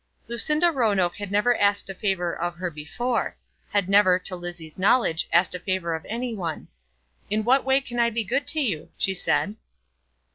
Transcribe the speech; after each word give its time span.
Lucinda 0.27 0.71
Roanoke 0.71 1.17
had 1.17 1.31
never 1.31 1.55
asked 1.57 1.87
a 1.87 1.93
favour 1.93 2.35
of 2.35 2.55
her 2.55 2.71
before; 2.71 3.37
had 3.69 3.87
never, 3.87 4.17
to 4.17 4.35
Lizzie's 4.35 4.79
knowledge, 4.79 5.29
asked 5.31 5.53
a 5.53 5.59
favour 5.59 5.93
of 5.93 6.07
any 6.09 6.33
one. 6.33 6.67
"In 7.29 7.43
what 7.43 7.63
way 7.65 7.81
can 7.81 7.99
I 7.99 8.09
be 8.09 8.23
good 8.23 8.47
to 8.47 8.59
you?" 8.61 8.89
she 8.97 9.13
said. 9.13 9.55